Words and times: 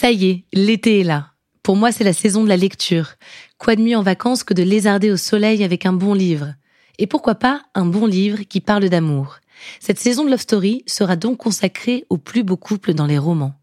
Ça 0.00 0.12
y 0.12 0.30
est, 0.30 0.44
l'été 0.52 1.00
est 1.00 1.02
là. 1.02 1.32
Pour 1.64 1.74
moi, 1.74 1.90
c'est 1.90 2.04
la 2.04 2.12
saison 2.12 2.44
de 2.44 2.48
la 2.48 2.56
lecture. 2.56 3.14
Quoi 3.58 3.74
de 3.74 3.82
mieux 3.82 3.96
en 3.96 4.02
vacances 4.04 4.44
que 4.44 4.54
de 4.54 4.62
lézarder 4.62 5.10
au 5.10 5.16
soleil 5.16 5.64
avec 5.64 5.86
un 5.86 5.92
bon 5.92 6.14
livre? 6.14 6.54
Et 6.98 7.08
pourquoi 7.08 7.34
pas 7.34 7.62
un 7.74 7.84
bon 7.84 8.06
livre 8.06 8.44
qui 8.48 8.60
parle 8.60 8.88
d'amour? 8.88 9.38
Cette 9.80 9.98
saison 9.98 10.24
de 10.24 10.30
Love 10.30 10.42
Story 10.42 10.84
sera 10.86 11.16
donc 11.16 11.38
consacrée 11.38 12.04
aux 12.10 12.16
plus 12.16 12.44
beaux 12.44 12.56
couples 12.56 12.94
dans 12.94 13.06
les 13.06 13.18
romans. 13.18 13.54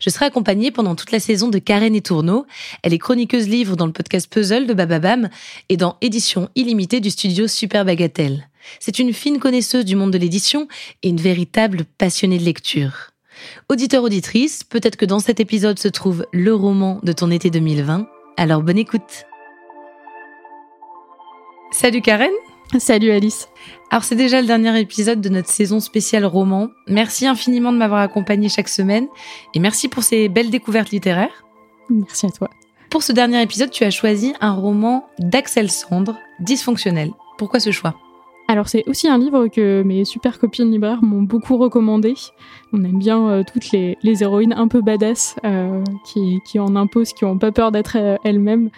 Je 0.00 0.08
serai 0.08 0.24
accompagnée 0.24 0.70
pendant 0.70 0.94
toute 0.94 1.12
la 1.12 1.20
saison 1.20 1.48
de 1.48 1.58
Karen 1.58 1.94
et 1.94 2.00
Tourneau. 2.00 2.46
Elle 2.82 2.94
est 2.94 2.98
chroniqueuse 2.98 3.46
livre 3.46 3.76
dans 3.76 3.84
le 3.84 3.92
podcast 3.92 4.32
Puzzle 4.32 4.66
de 4.66 4.72
Bababam 4.72 5.28
et 5.68 5.76
dans 5.76 5.98
Édition 6.00 6.48
illimitée 6.54 7.00
du 7.00 7.10
studio 7.10 7.48
Super 7.48 7.84
Bagatelle. 7.84 8.48
C'est 8.80 8.98
une 8.98 9.12
fine 9.12 9.38
connaisseuse 9.38 9.84
du 9.84 9.94
monde 9.94 10.14
de 10.14 10.18
l'édition 10.18 10.68
et 11.02 11.10
une 11.10 11.20
véritable 11.20 11.84
passionnée 11.98 12.38
de 12.38 12.44
lecture. 12.44 13.10
Auditeur 13.68 14.02
auditrice, 14.02 14.64
peut-être 14.64 14.96
que 14.96 15.04
dans 15.04 15.20
cet 15.20 15.40
épisode 15.40 15.78
se 15.78 15.88
trouve 15.88 16.26
le 16.32 16.54
roman 16.54 17.00
de 17.02 17.12
ton 17.12 17.30
été 17.30 17.50
2020. 17.50 18.06
Alors 18.36 18.62
bonne 18.62 18.78
écoute. 18.78 19.24
Salut 21.70 22.00
Karen. 22.00 22.30
Salut 22.78 23.10
Alice. 23.10 23.48
Alors 23.90 24.04
c'est 24.04 24.16
déjà 24.16 24.40
le 24.40 24.46
dernier 24.46 24.78
épisode 24.80 25.20
de 25.20 25.28
notre 25.28 25.48
saison 25.48 25.80
spéciale 25.80 26.24
roman. 26.24 26.68
Merci 26.88 27.26
infiniment 27.26 27.72
de 27.72 27.78
m'avoir 27.78 28.00
accompagné 28.00 28.48
chaque 28.48 28.68
semaine 28.68 29.06
et 29.54 29.60
merci 29.60 29.88
pour 29.88 30.02
ces 30.02 30.28
belles 30.28 30.50
découvertes 30.50 30.90
littéraires. 30.90 31.44
Merci 31.88 32.26
à 32.26 32.30
toi. 32.30 32.50
Pour 32.90 33.02
ce 33.02 33.12
dernier 33.12 33.42
épisode, 33.42 33.70
tu 33.70 33.84
as 33.84 33.90
choisi 33.90 34.34
un 34.40 34.52
roman 34.52 35.06
d'Axel 35.18 35.70
Sandre, 35.70 36.18
Dysfonctionnel. 36.40 37.12
Pourquoi 37.38 37.60
ce 37.60 37.70
choix? 37.70 37.94
Alors 38.48 38.68
c'est 38.68 38.84
aussi 38.88 39.08
un 39.08 39.18
livre 39.18 39.48
que 39.48 39.82
mes 39.82 40.04
super 40.04 40.38
copines 40.38 40.70
libraires 40.70 41.02
m'ont 41.02 41.22
beaucoup 41.22 41.56
recommandé. 41.56 42.14
On 42.72 42.84
aime 42.84 42.98
bien 42.98 43.28
euh, 43.28 43.42
toutes 43.42 43.72
les, 43.72 43.96
héroïnes 44.04 44.52
un 44.52 44.68
peu 44.68 44.82
badass 44.82 45.36
euh, 45.44 45.82
qui, 46.04 46.40
qui, 46.44 46.60
en 46.60 46.76
imposent, 46.76 47.12
qui 47.12 47.24
n'ont 47.24 47.38
pas 47.38 47.50
peur 47.50 47.72
d'être 47.72 47.96
euh, 47.96 48.16
elles-mêmes. 48.22 48.70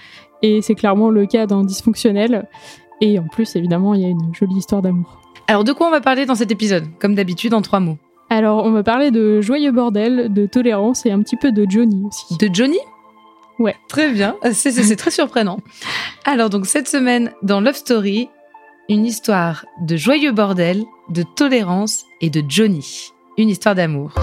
Et 0.43 0.63
c'est 0.63 0.75
clairement 0.75 1.11
le 1.11 1.27
cas 1.27 1.47
dans 1.47 1.65
Dysfonctionnel. 1.65 2.49
Et 3.01 3.19
en 3.19 3.27
plus, 3.29 3.57
évidemment, 3.57 3.95
il 3.95 4.03
y 4.03 4.05
a 4.07 4.09
une 4.09 4.35
jolie 4.35 4.57
histoire 4.57 4.81
d'amour. 4.81 5.21
Alors 5.49 5.65
de 5.65 5.73
quoi 5.73 5.89
on 5.89 5.91
va 5.91 6.01
parler 6.01 6.27
dans 6.27 6.35
cet 6.35 6.51
épisode 6.51 6.85
Comme 6.99 7.15
d'habitude, 7.15 7.53
en 7.55 7.63
trois 7.63 7.81
mots? 7.81 7.99
Alors 8.31 8.65
on 8.65 8.71
va 8.71 8.83
parler 8.83 9.11
de 9.11 9.41
Joyeux 9.41 9.73
Bordel, 9.73 10.33
de 10.33 10.47
Tolérance 10.47 11.07
et 11.07 11.11
un 11.11 11.23
petit 11.23 11.37
peu 11.37 11.53
de 11.53 11.67
Johnny 11.69 12.05
aussi. 12.07 12.37
De 12.37 12.55
Johnny? 12.55 12.79
Ouais. 13.59 13.75
Très 13.89 14.13
bien, 14.13 14.37
c'est 14.53 14.97
très 14.97 15.11
surprenant. 15.11 15.59
Alors 16.25 16.51
donc 16.51 16.67
cette 16.67 16.87
semaine 16.87 17.33
dans 17.43 17.61
Love 17.61 17.75
Story, 17.75 18.29
une 18.91 19.05
histoire 19.05 19.67
de 19.83 19.97
joyeux 19.97 20.33
bordel, 20.33 20.85
de 21.11 21.23
tolérance 21.23 22.07
et 22.23 22.31
de 22.31 22.43
Johnny. 22.49 23.13
Une 23.37 23.51
histoire 23.51 23.75
d'amour. 23.75 24.15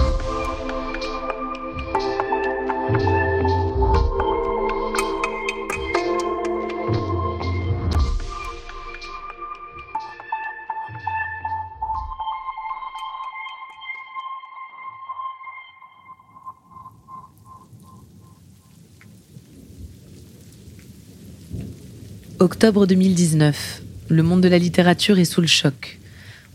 Octobre 22.38 22.86
2019 22.86 23.85
le 24.08 24.22
monde 24.22 24.40
de 24.40 24.48
la 24.48 24.58
littérature 24.58 25.18
est 25.18 25.24
sous 25.24 25.40
le 25.40 25.46
choc. 25.46 25.98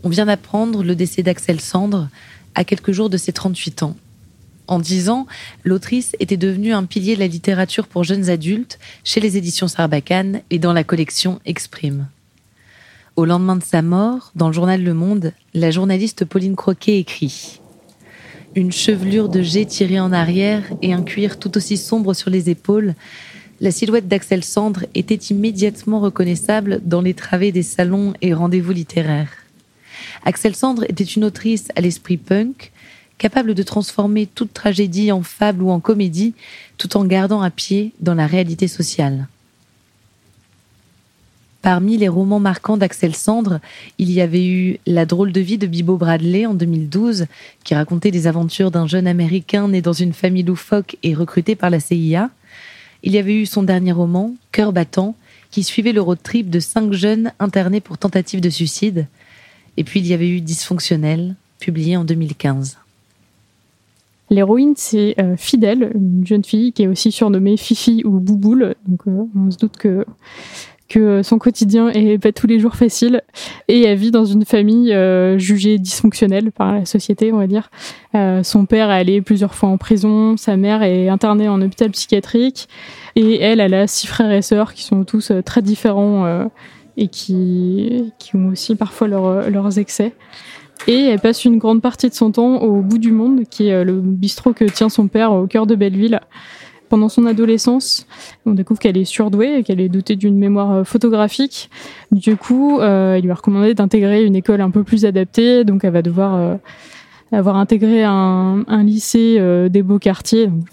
On 0.04 0.08
vient 0.08 0.26
d'apprendre 0.26 0.82
le 0.82 0.94
décès 0.94 1.22
d'Axel 1.22 1.60
Sandre 1.60 2.08
à 2.54 2.64
quelques 2.64 2.92
jours 2.92 3.10
de 3.10 3.16
ses 3.16 3.32
38 3.32 3.82
ans. 3.82 3.96
En 4.68 4.78
10 4.78 5.10
ans, 5.10 5.26
l'autrice 5.64 6.16
était 6.20 6.36
devenue 6.36 6.72
un 6.72 6.84
pilier 6.84 7.14
de 7.14 7.20
la 7.20 7.26
littérature 7.26 7.86
pour 7.86 8.04
jeunes 8.04 8.30
adultes 8.30 8.78
chez 9.04 9.20
les 9.20 9.36
éditions 9.36 9.68
Sarbacane 9.68 10.40
et 10.50 10.58
dans 10.58 10.72
la 10.72 10.84
collection 10.84 11.40
Exprime. 11.44 12.08
Au 13.16 13.26
lendemain 13.26 13.56
de 13.56 13.62
sa 13.62 13.82
mort, 13.82 14.32
dans 14.34 14.46
le 14.46 14.54
journal 14.54 14.82
Le 14.82 14.94
Monde, 14.94 15.32
la 15.52 15.70
journaliste 15.70 16.24
Pauline 16.24 16.56
Croquet 16.56 16.98
écrit 16.98 17.60
Une 18.54 18.72
chevelure 18.72 19.28
de 19.28 19.42
jet 19.42 19.66
tirée 19.66 20.00
en 20.00 20.12
arrière 20.12 20.62
et 20.80 20.94
un 20.94 21.02
cuir 21.02 21.38
tout 21.38 21.56
aussi 21.56 21.76
sombre 21.76 22.14
sur 22.14 22.30
les 22.30 22.48
épaules 22.48 22.94
la 23.62 23.70
silhouette 23.70 24.08
d'Axel 24.08 24.42
Sandre 24.42 24.86
était 24.96 25.14
immédiatement 25.14 26.00
reconnaissable 26.00 26.80
dans 26.84 27.00
les 27.00 27.14
travées 27.14 27.52
des 27.52 27.62
salons 27.62 28.12
et 28.20 28.34
rendez-vous 28.34 28.72
littéraires. 28.72 29.30
Axel 30.24 30.56
Sandre 30.56 30.82
était 30.88 31.04
une 31.04 31.22
autrice 31.22 31.68
à 31.76 31.80
l'esprit 31.80 32.16
punk, 32.16 32.72
capable 33.18 33.54
de 33.54 33.62
transformer 33.62 34.26
toute 34.26 34.52
tragédie 34.52 35.12
en 35.12 35.22
fable 35.22 35.62
ou 35.62 35.70
en 35.70 35.78
comédie, 35.78 36.34
tout 36.76 36.96
en 36.96 37.04
gardant 37.04 37.40
à 37.40 37.50
pied 37.50 37.92
dans 38.00 38.14
la 38.14 38.26
réalité 38.26 38.66
sociale. 38.66 39.28
Parmi 41.62 41.96
les 41.96 42.08
romans 42.08 42.40
marquants 42.40 42.76
d'Axel 42.76 43.14
Sandre, 43.14 43.60
il 43.96 44.10
y 44.10 44.20
avait 44.20 44.44
eu 44.44 44.80
La 44.86 45.06
drôle 45.06 45.30
de 45.30 45.40
vie 45.40 45.58
de 45.58 45.68
Bibo 45.68 45.96
Bradley 45.96 46.46
en 46.46 46.54
2012, 46.54 47.26
qui 47.62 47.76
racontait 47.76 48.10
les 48.10 48.26
aventures 48.26 48.72
d'un 48.72 48.88
jeune 48.88 49.06
Américain 49.06 49.68
né 49.68 49.80
dans 49.80 49.92
une 49.92 50.14
famille 50.14 50.42
loufoque 50.42 50.96
et 51.04 51.14
recruté 51.14 51.54
par 51.54 51.70
la 51.70 51.78
CIA, 51.78 52.30
il 53.02 53.12
y 53.12 53.18
avait 53.18 53.34
eu 53.34 53.46
son 53.46 53.62
dernier 53.62 53.92
roman, 53.92 54.34
Cœur 54.52 54.72
battant, 54.72 55.16
qui 55.50 55.62
suivait 55.62 55.92
le 55.92 56.00
road 56.00 56.18
trip 56.22 56.50
de 56.50 56.60
cinq 56.60 56.92
jeunes 56.92 57.32
internés 57.38 57.80
pour 57.80 57.98
tentative 57.98 58.40
de 58.40 58.50
suicide. 58.50 59.06
Et 59.76 59.84
puis 59.84 60.00
il 60.00 60.06
y 60.06 60.14
avait 60.14 60.28
eu 60.28 60.40
Dysfonctionnel, 60.40 61.34
publié 61.58 61.96
en 61.96 62.04
2015. 62.04 62.78
L'héroïne, 64.30 64.72
c'est 64.76 65.14
euh, 65.20 65.36
Fidèle, 65.36 65.92
une 65.94 66.26
jeune 66.26 66.44
fille 66.44 66.72
qui 66.72 66.84
est 66.84 66.86
aussi 66.86 67.12
surnommée 67.12 67.58
Fifi 67.58 68.02
ou 68.06 68.18
Bouboule. 68.18 68.74
Donc 68.88 69.00
euh, 69.06 69.24
on 69.36 69.50
se 69.50 69.58
doute 69.58 69.76
que 69.76 70.06
que 70.92 71.22
son 71.22 71.38
quotidien 71.38 71.88
est 71.88 72.18
pas 72.18 72.32
tous 72.32 72.46
les 72.46 72.60
jours 72.60 72.76
facile 72.76 73.22
et 73.66 73.82
elle 73.82 73.96
vit 73.96 74.10
dans 74.10 74.26
une 74.26 74.44
famille 74.44 74.92
euh, 74.92 75.38
jugée 75.38 75.78
dysfonctionnelle 75.78 76.52
par 76.52 76.72
la 76.72 76.84
société, 76.84 77.32
on 77.32 77.38
va 77.38 77.46
dire. 77.46 77.70
Euh, 78.14 78.42
son 78.42 78.66
père 78.66 78.90
est 78.90 79.00
allé 79.00 79.22
plusieurs 79.22 79.54
fois 79.54 79.70
en 79.70 79.78
prison, 79.78 80.36
sa 80.36 80.58
mère 80.58 80.82
est 80.82 81.08
internée 81.08 81.48
en 81.48 81.62
hôpital 81.62 81.90
psychiatrique 81.90 82.68
et 83.16 83.40
elle, 83.40 83.60
elle 83.60 83.72
a 83.72 83.86
six 83.86 84.06
frères 84.06 84.30
et 84.32 84.42
sœurs 84.42 84.74
qui 84.74 84.82
sont 84.82 85.04
tous 85.04 85.30
euh, 85.30 85.40
très 85.40 85.62
différents 85.62 86.50
et 86.98 87.08
qui 87.08 88.12
ont 88.34 88.48
aussi 88.48 88.74
parfois 88.74 89.08
leurs 89.08 89.78
excès. 89.78 90.12
Et 90.88 91.04
elle 91.04 91.20
passe 91.20 91.46
une 91.46 91.58
grande 91.58 91.80
partie 91.80 92.10
de 92.10 92.14
son 92.14 92.32
temps 92.32 92.56
au 92.56 92.82
bout 92.82 92.98
du 92.98 93.12
monde, 93.12 93.44
qui 93.48 93.68
est 93.68 93.84
le 93.84 93.94
bistrot 93.94 94.52
que 94.52 94.64
tient 94.64 94.88
son 94.88 95.08
père 95.08 95.32
au 95.32 95.46
cœur 95.46 95.66
de 95.66 95.74
Belleville 95.74 96.20
pendant 96.92 97.08
son 97.08 97.24
adolescence. 97.24 98.06
On 98.44 98.52
découvre 98.52 98.78
qu'elle 98.78 98.98
est 98.98 99.06
surdouée 99.06 99.56
et 99.56 99.62
qu'elle 99.62 99.80
est 99.80 99.88
dotée 99.88 100.14
d'une 100.14 100.36
mémoire 100.36 100.72
euh, 100.72 100.84
photographique. 100.84 101.70
Du 102.10 102.36
coup, 102.36 102.80
euh, 102.80 103.16
il 103.18 103.24
lui 103.24 103.30
a 103.30 103.34
recommandé 103.34 103.72
d'intégrer 103.72 104.26
une 104.26 104.36
école 104.36 104.60
un 104.60 104.68
peu 104.68 104.84
plus 104.84 105.06
adaptée. 105.06 105.64
Donc, 105.64 105.84
elle 105.84 105.92
va 105.94 106.02
devoir 106.02 106.34
euh, 106.34 106.56
avoir 107.32 107.56
intégré 107.56 108.04
un, 108.04 108.82
lycée 108.82 109.40
des 109.70 109.82
beaux 109.82 109.98
quartiers, 109.98 110.48
donc 110.48 110.66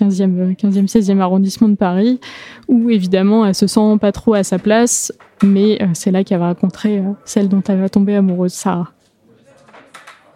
15e, 0.00 0.56
15e, 0.56 0.90
16e 0.90 1.20
arrondissement 1.20 1.68
de 1.68 1.74
Paris, 1.74 2.20
où 2.68 2.88
évidemment 2.88 3.44
elle 3.44 3.54
se 3.54 3.66
sent 3.66 3.98
pas 4.00 4.12
trop 4.12 4.32
à 4.32 4.42
sa 4.42 4.58
place, 4.58 5.12
mais 5.44 5.78
c'est 5.92 6.10
là 6.10 6.24
qu'elle 6.24 6.38
va 6.38 6.48
rencontrer 6.48 7.02
celle 7.26 7.50
dont 7.50 7.62
elle 7.68 7.80
va 7.80 7.90
tomber 7.90 8.14
amoureuse, 8.14 8.54
Sarah. 8.54 8.95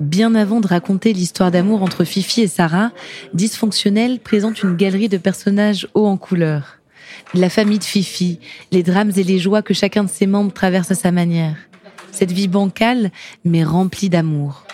Bien 0.00 0.34
avant 0.34 0.60
de 0.60 0.66
raconter 0.66 1.12
l'histoire 1.12 1.50
d'amour 1.50 1.82
entre 1.82 2.04
Fifi 2.04 2.40
et 2.40 2.46
Sarah, 2.46 2.90
Dysfonctionnel 3.34 4.18
présente 4.18 4.62
une 4.62 4.74
galerie 4.74 5.10
de 5.10 5.18
personnages 5.18 5.88
hauts 5.92 6.06
en 6.06 6.16
couleur. 6.16 6.78
La 7.34 7.50
famille 7.50 7.78
de 7.78 7.84
Fifi, 7.84 8.40
les 8.72 8.82
drames 8.82 9.12
et 9.14 9.22
les 9.22 9.38
joies 9.38 9.60
que 9.60 9.74
chacun 9.74 10.04
de 10.04 10.08
ses 10.08 10.26
membres 10.26 10.54
traverse 10.54 10.90
à 10.90 10.94
sa 10.94 11.12
manière. 11.12 11.56
Cette 12.12 12.32
vie 12.32 12.48
bancale, 12.48 13.10
mais 13.44 13.62
remplie 13.62 14.08
d'amour. 14.08 14.64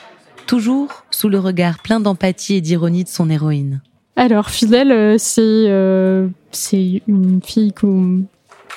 Toujours 0.46 1.04
sous 1.10 1.28
le 1.28 1.40
regard 1.40 1.80
plein 1.80 1.98
d'empathie 1.98 2.54
et 2.54 2.60
d'ironie 2.60 3.02
de 3.02 3.08
son 3.08 3.28
héroïne. 3.28 3.82
Alors, 4.14 4.48
Fidèle, 4.48 4.92
euh, 4.92 5.16
c'est 5.18 5.40
euh, 5.42 6.28
une 6.72 7.40
fille 7.44 7.72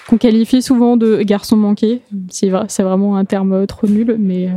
qu'on 0.10 0.18
qualifie 0.18 0.62
souvent 0.62 0.98
de 0.98 1.22
garçon 1.22 1.56
manqué. 1.56 2.02
C'est 2.30 2.50
vraiment 2.50 3.18
un 3.18 3.26
terme 3.26 3.68
trop 3.68 3.88
nul, 3.88 4.16
mais, 4.20 4.50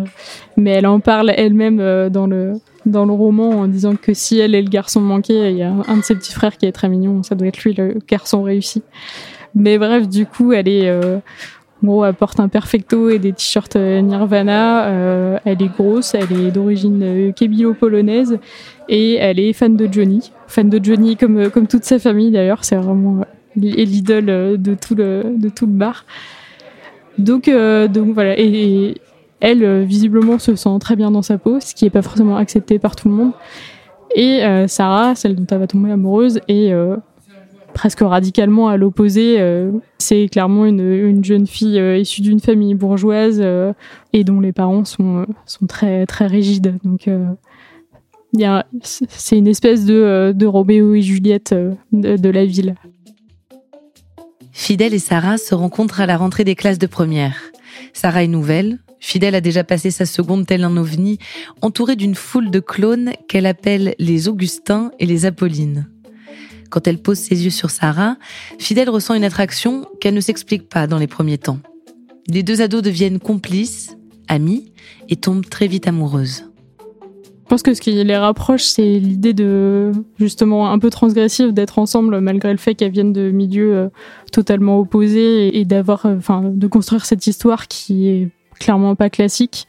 mais 0.56 0.70
elle 0.70 0.86
en 0.86 1.00
parle 1.00 1.32
elle-même 1.36 2.08
dans 2.08 2.26
le, 2.26 2.54
dans 2.86 3.04
le 3.04 3.12
roman 3.12 3.50
en 3.50 3.68
disant 3.68 3.94
que 3.96 4.14
si 4.14 4.38
elle 4.38 4.54
est 4.54 4.62
le 4.62 4.70
garçon 4.70 5.00
manqué, 5.00 5.50
il 5.50 5.56
y 5.56 5.62
a 5.62 5.72
un 5.88 5.96
de 5.98 6.02
ses 6.02 6.14
petits 6.14 6.32
frères 6.32 6.56
qui 6.56 6.66
est 6.66 6.72
très 6.72 6.88
mignon, 6.88 7.22
ça 7.22 7.34
doit 7.34 7.48
être 7.48 7.62
lui 7.62 7.74
le 7.74 7.98
garçon 8.08 8.42
réussi. 8.42 8.82
Mais 9.54 9.78
bref, 9.78 10.08
du 10.08 10.24
coup, 10.24 10.52
elle 10.52 10.68
est, 10.68 10.88
euh, 10.88 11.18
gros, 11.82 12.04
elle 12.04 12.14
porte 12.14 12.40
un 12.40 12.48
perfecto 12.48 13.10
et 13.10 13.18
des 13.18 13.32
t-shirts 13.32 13.76
euh, 13.76 14.00
Nirvana. 14.00 14.86
Euh, 14.86 15.38
elle 15.44 15.62
est 15.62 15.68
grosse, 15.68 16.14
elle 16.14 16.32
est 16.32 16.50
d'origine 16.50 17.02
euh, 17.02 17.32
kébilo-polonaise 17.32 18.38
et 18.88 19.14
elle 19.14 19.38
est 19.38 19.52
fan 19.52 19.76
de 19.76 19.88
Johnny. 19.90 20.32
Fan 20.46 20.68
de 20.68 20.82
Johnny 20.82 21.16
comme, 21.16 21.50
comme 21.50 21.66
toute 21.66 21.84
sa 21.84 21.98
famille 21.98 22.30
d'ailleurs, 22.30 22.64
c'est 22.64 22.76
vraiment 22.76 23.24
l'idole 23.56 24.26
de 24.60 24.74
tout 24.74 24.94
le, 24.94 25.34
de 25.36 25.48
tout 25.48 25.66
le 25.66 25.72
bar. 25.72 26.04
Donc, 27.18 27.48
donc 27.48 28.14
voilà. 28.14 28.38
et 28.38 28.94
elle, 29.42 29.64
euh, 29.64 29.82
visiblement, 29.82 30.38
se 30.38 30.54
sent 30.54 30.78
très 30.78 30.94
bien 30.94 31.10
dans 31.10 31.20
sa 31.20 31.36
peau, 31.36 31.58
ce 31.58 31.74
qui 31.74 31.84
n'est 31.84 31.90
pas 31.90 32.00
forcément 32.00 32.36
accepté 32.36 32.78
par 32.78 32.94
tout 32.94 33.08
le 33.08 33.14
monde. 33.14 33.32
Et 34.14 34.44
euh, 34.44 34.68
Sarah, 34.68 35.16
celle 35.16 35.34
dont 35.34 35.44
elle 35.50 35.58
va 35.58 35.66
tomber 35.66 35.90
amoureuse, 35.90 36.38
est 36.46 36.72
euh, 36.72 36.96
presque 37.74 38.00
radicalement 38.00 38.68
à 38.68 38.76
l'opposé. 38.76 39.38
c'est 39.98 40.28
clairement 40.28 40.64
une, 40.64 41.24
jeune 41.24 41.48
fille 41.48 41.80
issue 42.00 42.20
d'une 42.20 42.38
famille 42.38 42.74
bourgeoise 42.74 43.42
et 44.12 44.24
dont 44.24 44.40
les 44.40 44.52
parents 44.52 44.84
sont, 44.84 45.26
sont 45.46 45.66
très, 45.66 46.06
très 46.06 46.26
rigides. 46.26 46.76
Donc, 46.84 47.08
c'est 48.82 49.38
une 49.38 49.48
espèce 49.48 49.86
de, 49.86 50.32
de 50.36 50.46
Roméo 50.46 50.94
et 50.94 51.00
Juliette 51.00 51.54
de 51.92 52.30
la 52.30 52.44
ville. 52.44 52.76
Fidèle 54.52 54.94
et 54.94 54.98
Sarah 54.98 55.38
se 55.38 55.54
rencontrent 55.54 56.00
à 56.00 56.06
la 56.06 56.18
rentrée 56.18 56.44
des 56.44 56.54
classes 56.54 56.78
de 56.78 56.86
première. 56.86 57.36
Sarah 57.94 58.22
est 58.22 58.28
nouvelle, 58.28 58.78
Fidèle 59.00 59.34
a 59.34 59.40
déjà 59.40 59.64
passé 59.64 59.90
sa 59.90 60.06
seconde 60.06 60.46
tel 60.46 60.62
un 60.62 60.76
ovni, 60.76 61.18
entourée 61.62 61.96
d'une 61.96 62.14
foule 62.14 62.50
de 62.50 62.60
clones 62.60 63.12
qu'elle 63.28 63.46
appelle 63.46 63.94
les 63.98 64.28
Augustins 64.28 64.92
et 64.98 65.06
les 65.06 65.26
Apollines. 65.26 65.88
Quand 66.70 66.86
elle 66.86 67.02
pose 67.02 67.18
ses 67.18 67.44
yeux 67.44 67.50
sur 67.50 67.70
Sarah, 67.70 68.16
Fidèle 68.58 68.90
ressent 68.90 69.14
une 69.14 69.24
attraction 69.24 69.86
qu'elle 70.00 70.14
ne 70.14 70.20
s'explique 70.20 70.68
pas 70.68 70.86
dans 70.86 70.98
les 70.98 71.08
premiers 71.08 71.38
temps. 71.38 71.58
Les 72.28 72.42
deux 72.42 72.60
ados 72.60 72.82
deviennent 72.82 73.18
complices, 73.18 73.96
amis, 74.28 74.72
et 75.08 75.16
tombent 75.16 75.48
très 75.48 75.66
vite 75.66 75.88
amoureuses. 75.88 76.51
Je 77.52 77.54
pense 77.56 77.62
que 77.64 77.74
ce 77.74 77.82
qui 77.82 77.92
les 77.92 78.16
rapproche, 78.16 78.62
c'est 78.62 78.98
l'idée 78.98 79.34
de, 79.34 79.92
justement, 80.18 80.72
un 80.72 80.78
peu 80.78 80.88
transgressive 80.88 81.52
d'être 81.52 81.78
ensemble 81.78 82.18
malgré 82.22 82.50
le 82.50 82.56
fait 82.56 82.74
qu'elles 82.74 82.92
viennent 82.92 83.12
de 83.12 83.30
milieux 83.30 83.76
euh, 83.76 83.88
totalement 84.32 84.78
opposés 84.78 85.58
et 85.58 85.66
d'avoir, 85.66 86.06
euh, 86.06 86.16
enfin, 86.16 86.40
de 86.46 86.66
construire 86.66 87.04
cette 87.04 87.26
histoire 87.26 87.68
qui 87.68 88.08
est 88.08 88.30
clairement 88.58 88.96
pas 88.96 89.10
classique. 89.10 89.66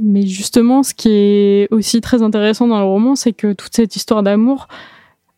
Mais 0.00 0.24
justement, 0.24 0.84
ce 0.84 0.94
qui 0.94 1.08
est 1.10 1.72
aussi 1.72 2.00
très 2.00 2.22
intéressant 2.22 2.68
dans 2.68 2.78
le 2.78 2.84
roman, 2.84 3.16
c'est 3.16 3.32
que 3.32 3.54
toute 3.54 3.74
cette 3.74 3.96
histoire 3.96 4.22
d'amour, 4.22 4.68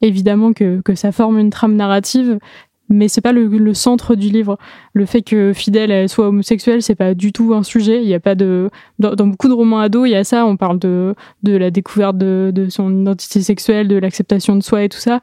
évidemment 0.02 0.52
que, 0.52 0.82
que 0.82 0.94
ça 0.94 1.10
forme 1.10 1.38
une 1.38 1.48
trame 1.48 1.76
narrative, 1.76 2.38
mais 2.88 3.08
c'est 3.08 3.20
pas 3.20 3.32
le, 3.32 3.74
centre 3.74 4.14
du 4.14 4.28
livre. 4.28 4.58
Le 4.92 5.06
fait 5.06 5.22
que 5.22 5.52
Fidèle 5.52 6.08
soit 6.08 6.28
homosexuelle, 6.28 6.82
c'est 6.82 6.94
pas 6.94 7.14
du 7.14 7.32
tout 7.32 7.54
un 7.54 7.62
sujet. 7.62 8.02
Il 8.02 8.08
y 8.08 8.14
a 8.14 8.20
pas 8.20 8.34
de 8.34 8.70
dans, 8.98 9.26
beaucoup 9.26 9.48
de 9.48 9.54
romans 9.54 9.80
ados, 9.80 10.08
il 10.08 10.12
y 10.12 10.16
a 10.16 10.24
ça. 10.24 10.46
On 10.46 10.56
parle 10.56 10.78
de 10.78 11.14
de 11.42 11.56
la 11.56 11.70
découverte 11.70 12.18
de, 12.18 12.52
de 12.54 12.68
son 12.68 13.00
identité 13.00 13.40
sexuelle, 13.40 13.88
de 13.88 13.96
l'acceptation 13.96 14.56
de 14.56 14.62
soi 14.62 14.84
et 14.84 14.88
tout 14.88 14.98
ça. 14.98 15.20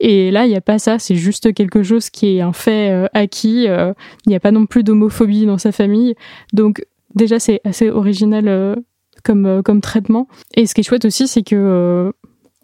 Et 0.00 0.30
là, 0.30 0.46
il 0.46 0.50
n'y 0.50 0.56
a 0.56 0.60
pas 0.60 0.78
ça. 0.78 0.98
C'est 0.98 1.16
juste 1.16 1.52
quelque 1.54 1.82
chose 1.82 2.08
qui 2.10 2.36
est 2.36 2.40
un 2.40 2.52
fait 2.52 2.90
euh, 2.90 3.06
acquis. 3.14 3.66
Euh, 3.66 3.92
il 4.26 4.30
n'y 4.30 4.36
a 4.36 4.40
pas 4.40 4.52
non 4.52 4.66
plus 4.66 4.84
d'homophobie 4.84 5.46
dans 5.46 5.58
sa 5.58 5.72
famille. 5.72 6.14
Donc 6.52 6.82
déjà 7.14 7.38
c'est 7.38 7.60
assez 7.64 7.90
original 7.90 8.48
euh, 8.48 8.76
comme 9.24 9.46
euh, 9.46 9.62
comme 9.62 9.80
traitement. 9.80 10.28
Et 10.54 10.66
ce 10.66 10.74
qui 10.74 10.80
est 10.80 10.84
chouette 10.84 11.04
aussi, 11.04 11.28
c'est 11.28 11.42
que 11.42 12.12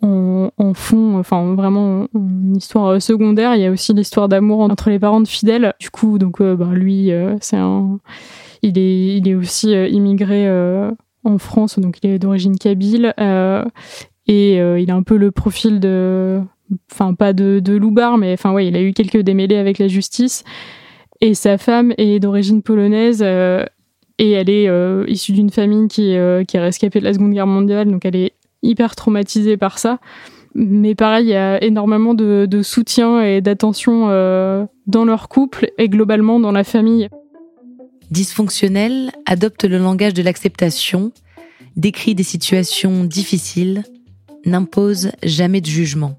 en, 0.05 0.51
euh, 0.61 0.75
fond, 0.75 1.19
enfin 1.19 1.55
vraiment 1.55 2.07
une 2.15 2.57
histoire 2.57 3.01
secondaire, 3.01 3.55
il 3.55 3.63
y 3.63 3.67
a 3.67 3.71
aussi 3.71 3.93
l'histoire 3.93 4.29
d'amour 4.29 4.61
entre 4.61 4.91
les 4.91 4.99
parents 4.99 5.21
de 5.21 5.29
Fidèle. 5.29 5.75
Du 5.81 5.91
coup, 5.91 6.19
donc 6.19 6.41
ben, 6.41 6.73
lui, 6.73 7.11
c'est 7.41 7.57
un, 7.57 7.99
il 8.63 8.79
est 8.79 9.17
il 9.17 9.29
est 9.29 9.35
aussi 9.35 9.73
immigré 9.73 10.49
en 11.25 11.39
France, 11.39 11.79
donc 11.79 11.99
il 12.03 12.11
est 12.11 12.19
d'origine 12.19 12.57
kabyle 12.59 13.15
et 14.27 14.57
il 14.57 14.91
a 14.91 14.95
un 14.95 15.03
peu 15.03 15.17
le 15.17 15.31
profil 15.31 15.81
de, 15.81 16.41
enfin 16.93 17.15
pas 17.15 17.33
de 17.33 17.61
de 17.61 17.75
loubar, 17.75 18.19
mais 18.19 18.33
enfin 18.35 18.53
ouais, 18.53 18.67
il 18.67 18.77
a 18.77 18.83
eu 18.83 18.93
quelques 18.93 19.21
démêlés 19.21 19.57
avec 19.57 19.79
la 19.79 19.89
justice. 19.89 20.45
Et 21.21 21.35
sa 21.35 21.59
femme 21.59 21.95
est 21.97 22.19
d'origine 22.21 22.63
polonaise 22.63 23.25
et 24.19 24.33
elle 24.33 24.51
est 24.51 24.69
euh, 24.69 25.05
issue 25.09 25.33
d'une 25.33 25.51
famille 25.51 25.89
qui, 25.89 26.17
euh, 26.17 26.45
qui 26.45 26.57
est 26.57 26.61
rescapée 26.61 27.01
de 27.01 27.05
la 27.05 27.13
Seconde 27.13 27.33
Guerre 27.33 27.47
mondiale, 27.47 27.91
donc 27.91 28.05
elle 28.05 28.17
est 28.17 28.33
hyper 28.65 28.97
traumatisée 28.97 29.57
par 29.57 29.79
ça. 29.79 29.99
Mais 30.55 30.95
pareil, 30.95 31.27
il 31.27 31.31
y 31.31 31.35
a 31.35 31.63
énormément 31.63 32.15
de, 32.15 32.47
de 32.49 32.63
soutien 32.63 33.21
et 33.23 33.41
d'attention 33.41 34.07
euh, 34.09 34.65
dans 34.87 35.05
leur 35.05 35.29
couple 35.29 35.71
et 35.79 35.89
globalement 35.89 36.39
dans 36.39 36.53
la 36.53 36.65
famille. 36.65 37.09
Dysfonctionnel 38.11 39.11
adopte 39.27 39.65
le 39.65 39.79
langage 39.79 40.15
de 40.15 40.23
l'acceptation, 40.23 41.11
décrit 41.77 42.15
des 42.15 42.23
situations 42.23 43.03
difficiles, 43.03 43.83
n'impose 44.47 45.11
jamais 45.23 45.61
de 45.61 45.67
jugement. 45.67 46.19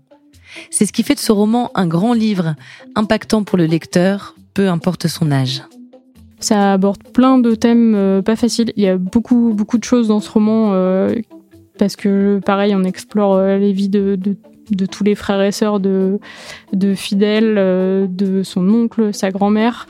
C'est 0.70 0.86
ce 0.86 0.94
qui 0.94 1.04
fait 1.04 1.16
de 1.16 1.20
ce 1.20 1.32
roman 1.32 1.72
un 1.76 1.88
grand 1.88 2.14
livre, 2.14 2.56
impactant 2.96 3.44
pour 3.44 3.58
le 3.58 3.66
lecteur, 3.66 4.36
peu 4.54 4.68
importe 4.70 5.08
son 5.08 5.32
âge. 5.32 5.64
Ça 6.40 6.74
aborde 6.74 7.02
plein 7.14 7.38
de 7.38 7.56
thèmes 7.56 7.96
euh, 7.96 8.22
pas 8.22 8.36
faciles. 8.36 8.74
Il 8.76 8.84
y 8.84 8.88
a 8.88 8.98
beaucoup, 8.98 9.54
beaucoup 9.54 9.78
de 9.78 9.84
choses 9.84 10.10
dans 10.10 10.20
ce 10.20 10.30
roman 10.30 10.72
euh, 10.74 11.16
parce 11.78 11.96
que, 11.96 12.40
pareil, 12.46 12.76
on 12.76 12.84
explore 12.84 13.36
euh, 13.36 13.58
les 13.58 13.72
vies 13.72 13.90
de, 13.90 14.16
de, 14.16 14.36
de, 14.72 14.86
tous 14.86 15.04
les 15.04 15.16
frères 15.16 15.42
et 15.42 15.52
sœurs 15.52 15.80
de, 15.80 16.20
de 16.74 16.94
Fidèle, 16.94 17.56
de 18.10 18.44
son 18.44 18.68
oncle, 18.70 19.14
sa 19.14 19.32
grand-mère. 19.32 19.88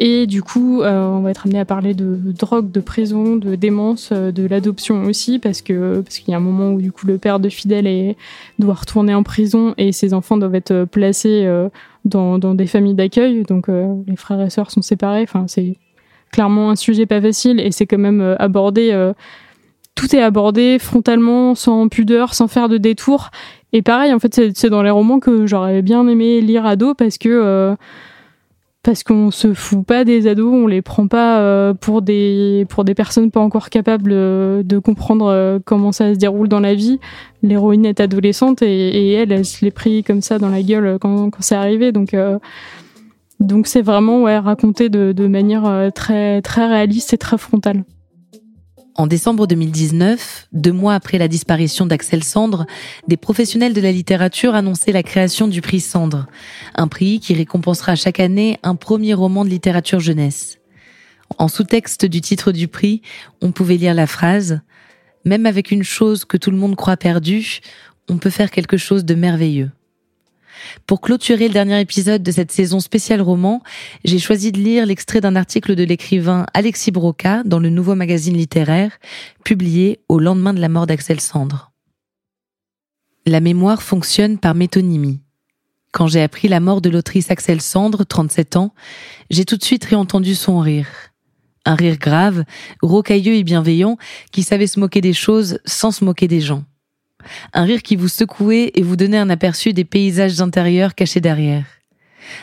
Et 0.00 0.28
du 0.28 0.42
coup, 0.42 0.82
on 0.84 1.20
va 1.20 1.30
être 1.32 1.46
amené 1.46 1.58
à 1.58 1.64
parler 1.64 1.92
de 1.92 2.16
drogue, 2.30 2.70
de 2.70 2.78
prison, 2.78 3.34
de 3.34 3.56
démence, 3.56 4.12
de 4.12 4.46
l'adoption 4.46 5.02
aussi, 5.06 5.40
parce 5.40 5.60
que 5.60 6.02
parce 6.02 6.18
qu'il 6.18 6.30
y 6.30 6.34
a 6.34 6.36
un 6.36 6.40
moment 6.40 6.70
où 6.70 6.80
du 6.80 6.92
coup 6.92 7.04
le 7.08 7.18
père 7.18 7.40
de 7.40 7.48
Fidèle 7.48 7.88
est, 7.88 8.16
doit 8.60 8.74
retourner 8.74 9.12
en 9.12 9.24
prison 9.24 9.74
et 9.76 9.90
ses 9.90 10.14
enfants 10.14 10.36
doivent 10.36 10.54
être 10.54 10.84
placés 10.84 11.48
dans, 12.04 12.38
dans 12.38 12.54
des 12.54 12.68
familles 12.68 12.94
d'accueil. 12.94 13.42
Donc 13.42 13.66
les 13.66 14.14
frères 14.14 14.40
et 14.40 14.50
sœurs 14.50 14.70
sont 14.70 14.82
séparés. 14.82 15.22
Enfin, 15.22 15.46
c'est 15.48 15.74
clairement 16.30 16.70
un 16.70 16.76
sujet 16.76 17.06
pas 17.06 17.20
facile 17.20 17.60
et 17.60 17.70
c'est 17.72 17.86
quand 17.86 17.98
même 17.98 18.20
euh, 18.20 18.36
abordé. 18.38 18.90
Euh, 19.98 20.06
tout 20.06 20.16
est 20.16 20.22
abordé 20.22 20.78
frontalement, 20.78 21.54
sans 21.54 21.88
pudeur, 21.88 22.34
sans 22.34 22.48
faire 22.48 22.68
de 22.68 22.78
détour. 22.78 23.30
Et 23.72 23.82
pareil, 23.82 24.12
en 24.12 24.18
fait, 24.18 24.52
c'est 24.54 24.70
dans 24.70 24.82
les 24.82 24.90
romans 24.90 25.20
que 25.20 25.46
j'aurais 25.46 25.82
bien 25.82 26.06
aimé 26.08 26.40
lire 26.40 26.66
ado 26.66 26.94
parce 26.94 27.18
que 27.18 27.28
euh, 27.28 27.74
parce 28.82 29.02
qu'on 29.02 29.30
se 29.30 29.52
fout 29.52 29.84
pas 29.84 30.04
des 30.04 30.26
ados, 30.26 30.50
on 30.54 30.66
les 30.66 30.80
prend 30.80 31.08
pas 31.08 31.74
pour 31.74 32.00
des 32.00 32.64
pour 32.70 32.84
des 32.84 32.94
personnes 32.94 33.30
pas 33.30 33.40
encore 33.40 33.68
capables 33.68 34.10
de 34.10 34.78
comprendre 34.78 35.60
comment 35.66 35.92
ça 35.92 36.14
se 36.14 36.18
déroule 36.18 36.48
dans 36.48 36.60
la 36.60 36.74
vie. 36.74 36.98
L'héroïne 37.42 37.84
est 37.84 38.00
adolescente 38.00 38.62
et, 38.62 39.12
elle, 39.12 39.32
elle 39.32 39.44
se 39.44 39.64
l'est 39.64 39.72
pris 39.72 40.04
comme 40.04 40.22
ça 40.22 40.38
dans 40.38 40.48
la 40.48 40.62
gueule 40.62 40.98
quand, 41.00 41.28
quand 41.30 41.42
c'est 41.42 41.56
arrivé. 41.56 41.92
Donc 41.92 42.14
donc 43.40 43.66
c'est 43.66 43.82
vraiment 43.82 44.22
ouais, 44.22 44.38
raconté 44.38 44.88
de, 44.88 45.12
de 45.12 45.26
manière 45.26 45.64
euh, 45.66 45.90
très, 45.90 46.42
très 46.42 46.66
réaliste 46.66 47.12
et 47.12 47.18
très 47.18 47.38
frontale. 47.38 47.84
En 48.98 49.06
décembre 49.06 49.46
2019, 49.46 50.48
deux 50.52 50.72
mois 50.72 50.94
après 50.94 51.18
la 51.18 51.28
disparition 51.28 51.86
d'Axel 51.86 52.24
Sandre, 52.24 52.66
des 53.06 53.16
professionnels 53.16 53.72
de 53.72 53.80
la 53.80 53.92
littérature 53.92 54.56
annonçaient 54.56 54.90
la 54.90 55.04
création 55.04 55.46
du 55.46 55.60
prix 55.60 55.78
Sandre, 55.78 56.26
un 56.74 56.88
prix 56.88 57.20
qui 57.20 57.32
récompensera 57.32 57.94
chaque 57.94 58.18
année 58.18 58.58
un 58.64 58.74
premier 58.74 59.14
roman 59.14 59.44
de 59.44 59.50
littérature 59.50 60.00
jeunesse. 60.00 60.58
En 61.38 61.46
sous-texte 61.46 62.06
du 62.06 62.20
titre 62.20 62.50
du 62.50 62.66
prix, 62.66 63.02
on 63.40 63.52
pouvait 63.52 63.76
lire 63.76 63.94
la 63.94 64.08
phrase⁇ 64.08 64.54
Même 65.24 65.46
avec 65.46 65.70
une 65.70 65.84
chose 65.84 66.24
que 66.24 66.36
tout 66.36 66.50
le 66.50 66.56
monde 66.56 66.74
croit 66.74 66.96
perdue, 66.96 67.60
on 68.08 68.18
peut 68.18 68.30
faire 68.30 68.50
quelque 68.50 68.76
chose 68.76 69.04
de 69.04 69.14
merveilleux⁇ 69.14 69.66
pour 70.86 71.00
clôturer 71.00 71.48
le 71.48 71.54
dernier 71.54 71.80
épisode 71.80 72.22
de 72.22 72.30
cette 72.30 72.52
saison 72.52 72.80
spéciale 72.80 73.20
roman, 73.20 73.62
j'ai 74.04 74.18
choisi 74.18 74.52
de 74.52 74.58
lire 74.58 74.86
l'extrait 74.86 75.20
d'un 75.20 75.36
article 75.36 75.74
de 75.74 75.84
l'écrivain 75.84 76.46
Alexis 76.54 76.90
Broca 76.90 77.42
dans 77.44 77.58
le 77.58 77.70
nouveau 77.70 77.94
magazine 77.94 78.36
littéraire, 78.36 78.98
publié 79.44 80.00
au 80.08 80.18
lendemain 80.18 80.54
de 80.54 80.60
la 80.60 80.68
mort 80.68 80.86
d'Axel 80.86 81.20
Sandre. 81.20 81.72
La 83.26 83.40
mémoire 83.40 83.82
fonctionne 83.82 84.38
par 84.38 84.54
métonymie. 84.54 85.20
Quand 85.92 86.06
j'ai 86.06 86.22
appris 86.22 86.48
la 86.48 86.60
mort 86.60 86.80
de 86.80 86.90
l'autrice 86.90 87.30
Axel 87.30 87.60
Sandre, 87.60 88.04
37 88.04 88.56
ans, 88.56 88.74
j'ai 89.30 89.44
tout 89.44 89.56
de 89.56 89.64
suite 89.64 89.84
réentendu 89.84 90.34
son 90.34 90.60
rire. 90.60 90.88
Un 91.64 91.74
rire 91.74 91.98
grave, 91.98 92.44
rocailleux 92.82 93.34
et 93.34 93.42
bienveillant, 93.42 93.98
qui 94.32 94.42
savait 94.42 94.66
se 94.66 94.80
moquer 94.80 95.00
des 95.00 95.12
choses 95.12 95.58
sans 95.64 95.90
se 95.90 96.04
moquer 96.04 96.28
des 96.28 96.40
gens. 96.40 96.64
Un 97.52 97.64
rire 97.64 97.82
qui 97.82 97.96
vous 97.96 98.08
secouait 98.08 98.72
et 98.74 98.82
vous 98.82 98.96
donnait 98.96 99.18
un 99.18 99.30
aperçu 99.30 99.72
des 99.72 99.84
paysages 99.84 100.40
intérieurs 100.40 100.94
cachés 100.94 101.20
derrière. 101.20 101.64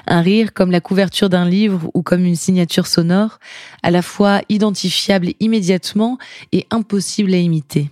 Un 0.07 0.21
rire 0.21 0.53
comme 0.53 0.71
la 0.71 0.81
couverture 0.81 1.29
d'un 1.29 1.47
livre 1.47 1.89
ou 1.93 2.01
comme 2.01 2.25
une 2.25 2.35
signature 2.35 2.87
sonore, 2.87 3.39
à 3.83 3.91
la 3.91 4.01
fois 4.01 4.41
identifiable 4.49 5.33
immédiatement 5.39 6.17
et 6.51 6.65
impossible 6.71 7.33
à 7.33 7.37
imiter. 7.37 7.89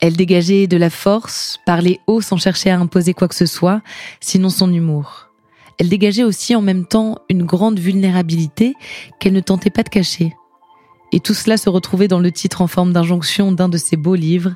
Elle 0.00 0.16
dégageait 0.16 0.66
de 0.66 0.76
la 0.76 0.90
force, 0.90 1.58
parlait 1.64 2.00
haut 2.06 2.20
sans 2.20 2.36
chercher 2.36 2.70
à 2.70 2.78
imposer 2.78 3.14
quoi 3.14 3.28
que 3.28 3.34
ce 3.34 3.46
soit, 3.46 3.80
sinon 4.20 4.50
son 4.50 4.72
humour. 4.72 5.30
Elle 5.78 5.88
dégageait 5.88 6.22
aussi 6.22 6.54
en 6.54 6.62
même 6.62 6.86
temps 6.86 7.18
une 7.28 7.44
grande 7.44 7.78
vulnérabilité 7.78 8.74
qu'elle 9.18 9.32
ne 9.32 9.40
tentait 9.40 9.70
pas 9.70 9.82
de 9.82 9.88
cacher. 9.88 10.34
Et 11.12 11.20
tout 11.20 11.34
cela 11.34 11.56
se 11.56 11.68
retrouvait 11.68 12.08
dans 12.08 12.18
le 12.18 12.32
titre 12.32 12.62
en 12.62 12.66
forme 12.66 12.92
d'injonction 12.92 13.52
d'un 13.52 13.68
de 13.68 13.78
ses 13.78 13.96
beaux 13.96 14.14
livres, 14.14 14.54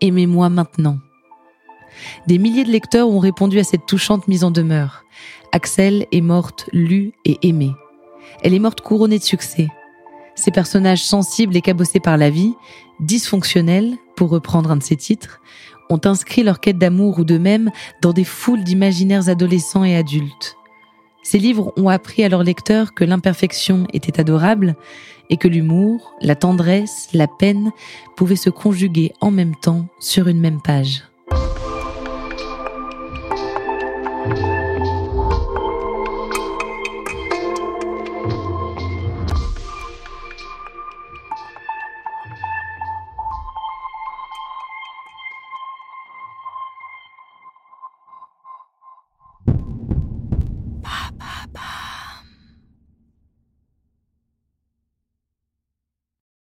Aimez-moi 0.00 0.48
maintenant. 0.48 0.98
Des 2.26 2.38
milliers 2.38 2.64
de 2.64 2.70
lecteurs 2.70 3.08
ont 3.08 3.18
répondu 3.18 3.58
à 3.58 3.64
cette 3.64 3.86
touchante 3.86 4.28
mise 4.28 4.44
en 4.44 4.50
demeure. 4.50 5.04
Axel 5.52 6.06
est 6.12 6.20
morte 6.20 6.68
lue 6.72 7.12
et 7.24 7.38
aimée. 7.42 7.74
Elle 8.42 8.54
est 8.54 8.60
morte 8.60 8.80
couronnée 8.80 9.18
de 9.18 9.24
succès. 9.24 9.68
Ces 10.34 10.50
personnages 10.50 11.04
sensibles 11.04 11.56
et 11.56 11.60
cabossés 11.60 12.00
par 12.00 12.16
la 12.16 12.30
vie, 12.30 12.54
dysfonctionnels, 13.00 13.96
pour 14.16 14.30
reprendre 14.30 14.70
un 14.70 14.76
de 14.76 14.82
ses 14.82 14.96
titres, 14.96 15.40
ont 15.90 16.00
inscrit 16.04 16.42
leur 16.42 16.60
quête 16.60 16.78
d'amour 16.78 17.18
ou 17.18 17.24
d'eux-mêmes 17.24 17.70
dans 18.00 18.12
des 18.12 18.24
foules 18.24 18.64
d'imaginaires 18.64 19.28
adolescents 19.28 19.84
et 19.84 19.96
adultes. 19.96 20.56
Ces 21.22 21.38
livres 21.38 21.72
ont 21.76 21.88
appris 21.88 22.24
à 22.24 22.28
leurs 22.28 22.44
lecteurs 22.44 22.94
que 22.94 23.04
l'imperfection 23.04 23.86
était 23.92 24.20
adorable 24.20 24.74
et 25.28 25.36
que 25.36 25.48
l'humour, 25.48 26.14
la 26.20 26.34
tendresse, 26.34 27.08
la 27.12 27.28
peine 27.28 27.72
pouvaient 28.16 28.36
se 28.36 28.50
conjuguer 28.50 29.12
en 29.20 29.30
même 29.30 29.54
temps 29.54 29.86
sur 30.00 30.28
une 30.28 30.40
même 30.40 30.60
page. 30.60 31.09